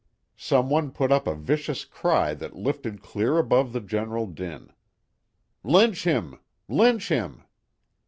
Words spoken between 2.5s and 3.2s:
lifted